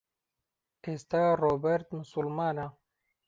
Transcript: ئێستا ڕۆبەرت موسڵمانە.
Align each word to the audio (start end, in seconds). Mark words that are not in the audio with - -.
ئێستا 0.83 1.21
ڕۆبەرت 1.41 1.87
موسڵمانە. 1.95 2.67